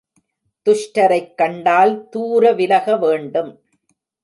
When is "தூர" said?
2.09-2.53